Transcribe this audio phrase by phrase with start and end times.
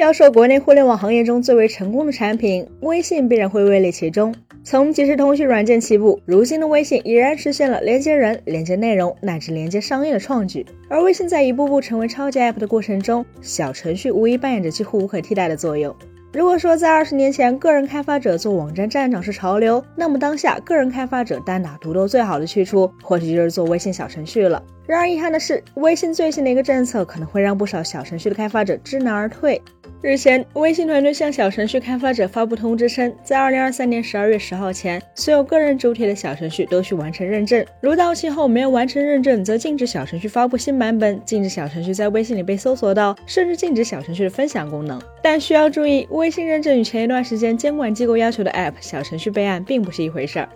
[0.00, 4.34] 要说国内互联网行业中最为成功的产品，微信必然会位列其中。
[4.64, 10.64] 从即时通讯软件起步，如今的微信已然实现了连接人、连接内容乃至连接商业的创举。
[10.88, 15.94] 而微信在一步步成为超级 App 的过程中，小程序无疑扮演着几乎无可替代的作用。
[16.32, 24.62] 如果说在二十年前，个人开发者做网站站长是潮流，那么当下个人开发者单打独斗最好的去处，或许就是做微信小程序了。
[24.86, 29.60] 然而遗憾的是，微信最新的一个政策可能会让不少小程序的开发者知难而退。
[30.02, 37.62] 日前，微信团队向小程序开发者发布通知称，在二零二三年十二月十号前，所有个人主体的小程序都需完成认证。
[37.82, 44.98] 如到期后没有完成认证，则禁止小程序发布新版本，禁止小程序在微信里被搜索到，甚至禁止小程序的分享功能。
[45.20, 50.48] 但需要注意，微信认证与前一段时间监管机构要求的 App 小程序备案并不是一回事儿。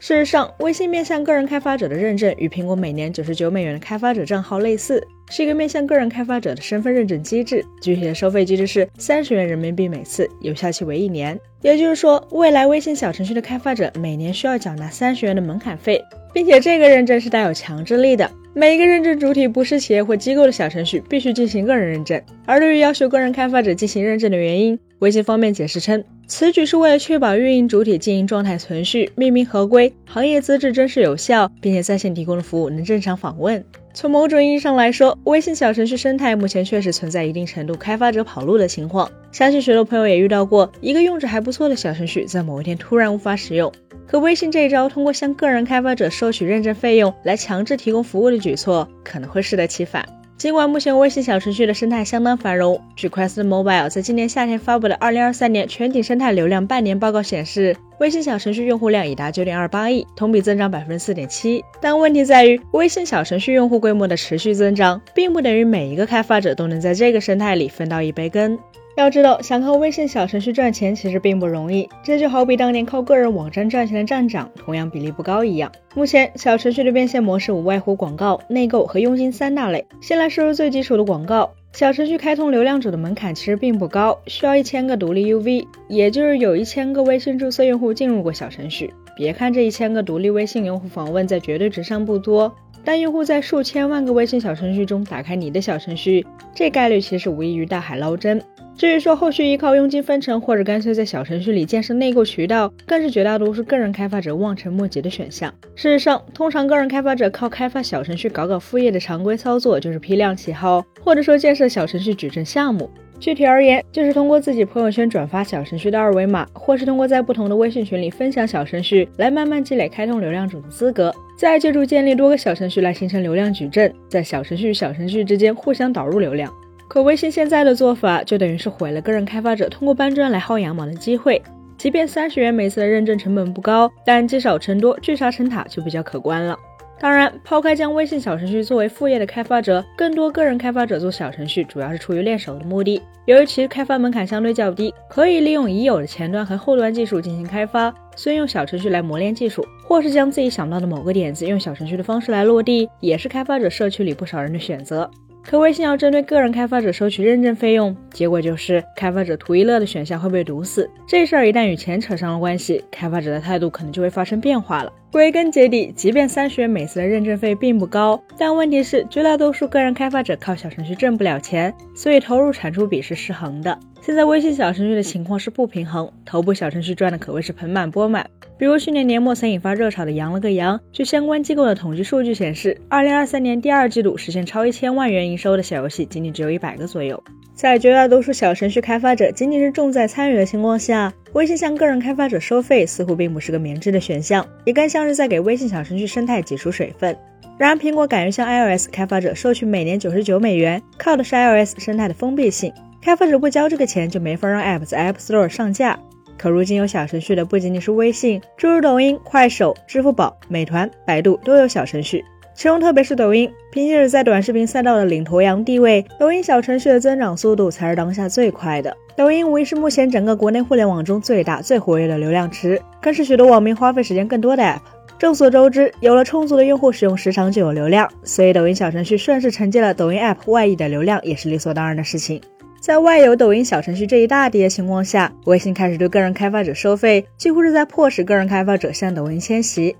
[0.00, 7.64] 事实上，微信面向个人开发者的认证与苹果每年九十九美元的开发者账号类似，是一个面向个人开发者的身份认证机制。
[7.80, 11.38] 具体的收费机制是三十元人民币每次，有效期为一年。
[11.62, 16.02] 也就是说，未来微信小程序的开发者每年需要缴纳三十元的门槛费，
[16.34, 18.30] 并且这个认证是带有强制力的。
[18.52, 22.20] 每一个认证主体不是企业或机构的小程序必须进行个人认证。
[22.44, 33.64] 而对于要求个人开发者进行认证的原因，微信方面解释称，此举是为了确保运营主体经营状态存续、命名合规、行业资质真实有效，并且在线提供的服务能正常访问。
[33.92, 39.08] 从某种意义上来说，微信小程序生态目前确实存在一定程度开发者跑路的情况。
[39.30, 43.72] 相信许多朋友也遇到过，一个用着还不错的小程序，在某一天突然无法使用。
[44.06, 50.04] 可微信这一招，通过向个人开发者收取认证费用来强制提供服务的举措，可能会适得其反。
[50.36, 61.62] 尽管目前微信小程序的生态相当繁荣，据 QuestMobile 在今年夏天发布的2023年全景生态流量半年报告显示，微信小程序用户量已达9.28亿，同比增长4.7%。
[61.80, 68.58] 但问题在于，微信小程序用户规模的持续增长，并不等于每一个开发者都能在这个生态里分到一杯羹。
[68.96, 75.70] 要知道，想靠微信小程序赚钱其实并不容易，这就好比当年靠个人网站赚钱的站长，同样比例不高一样。
[75.96, 79.84] 目前，小程序的变现模式无外乎广告、内购和佣金三大类。
[80.00, 81.50] 先来说说最基础的广告。
[81.72, 88.94] 小程序开通流量主的门槛其实并不高，需要一千个独立 UV，也就是有一千个微信注册用户进入过小程序。
[89.16, 92.54] 别看这一千个独立微信用户访问在绝对值上不多，
[92.84, 96.24] 但用户在数千万个微信小程序中打开你的小程序，
[96.54, 98.40] 这概率其实无异于大海捞针。
[98.76, 105.54] 至于说后续依靠佣金分成，或者干脆在小程序里建设内购渠道，更是绝大多数个人开发者望尘莫及的选项。
[105.76, 112.90] 事实上，通常个人开发者靠开发小程序搞搞副业的常规操作，就是批量起号，或者说建设小程序矩阵项目。
[113.24, 126.52] 具体而言，就是通过自己朋友圈转发小程序的二维码，或是通过在不同的微信群里分享小程序，来慢慢积累开通流量主的资格，再借助建立多个小程序来形成流量矩阵，在小程序与小程序之间互相导入流量。
[126.86, 131.40] 可微信现在的做法，就等于是毁了个人开发者通过搬砖来薅羊毛的机会。
[131.78, 136.54] 即便三十元每次的认证成本不高，但积少成多，聚沙成塔就比较可观了。
[137.00, 143.02] 当然，抛开将微信小程序作为副业的开发者，更多个人开发者做小程序主要是出于练手的目的。
[143.26, 155.10] 由于其开发门槛相对较低，可以利用已有的前端和后端技术进行开发，所以用小程序来磨练技术，或是将自己想到的某个点子用小程序的方式来落地，也是开发者社区里不少人的选择。
[155.46, 160.88] 可微信要针对个人开发者收取认证费用，结果就是开发者图一乐的选项会被堵死。
[161.06, 164.92] 这事儿一旦与钱扯上了关系，开发者的态度可能就会发生变化了。
[165.12, 173.78] 归根结底，即便三十元每次的认证费并不高，但问题是绝大多数个人开发者靠小程序挣不了钱，所以投入产出比是失衡的。
[174.04, 178.28] 现在微信小程序的情况是不平衡，头部小程序赚的可谓是盆满钵满。
[178.58, 187.24] 比如去年年末曾引发热潮的“羊了个羊”，据相关机构的统计数据显示，二零二三年第二季度实现超一千万元营收的小游戏仅仅只有一百个左右。
[187.54, 197.16] 在绝大多数小程序开发者仅仅是重在参与的情况下，微信向个人开发者收费似乎并不是个明智的选项，也更像是在给微信小程序生态挤出水分。
[197.56, 202.70] 然而，苹果敢于向 iOS 开发者收取每年九十九美元，靠的是 iOS 生态的封闭性。
[203.04, 205.98] 开发者不交这个钱，就没法让 App 在 App Store 上架。
[206.38, 212.24] 可如今有小程序的不仅仅是微信，诸如抖音、快手、支付宝、美团、百度都有小程序。
[212.54, 218.96] 其中特别是抖音，凭借着在短视频赛道的领头羊地位，抖音小程序的增长速度才是当下最快的。
[219.14, 224.80] 抖音无疑是目前整个国内互联网中最大、最活跃的流量池，更是许多网民花费时间更多的 App。
[225.18, 232.40] 众所周知，有了充足的用户使用时长，就有流量，所以抖音小程序顺势承接了抖音 App 外溢的流量，也是理所当然的事情。
[232.84, 239.96] 在外有抖音小程序这一大跌的情况下，微信开始对个人开发者收费，几乎是在迫使个人开发者向抖音迁徙。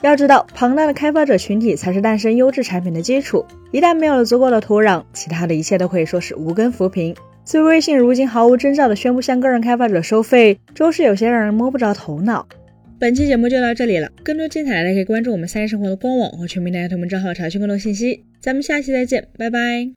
[0.00, 7.14] 要知道，庞大的开发者群体才是诞生优质产品的基础，一旦没有了足够的土壤，其他的一切都可以说是无根浮萍。
[7.44, 12.48] 所以微信如今毫无征兆地宣布向个人开发者收费，着实有些让人摸不着头脑。
[12.98, 18.24] 本期节目就到这里了，更多精彩的可以关注我们三一生活的官网和全民大学同名账号查询更多信息。
[18.40, 19.90] 咱们下期再见，拜拜。